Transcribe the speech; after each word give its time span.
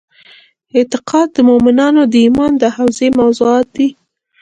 اعتقاد 0.77 1.27
د 1.33 1.37
مومنانو 1.49 2.01
د 2.11 2.13
ایمان 2.25 2.51
د 2.57 2.63
حوزې 2.75 3.07
موضوعات 3.19 3.67
دي. 3.75 3.89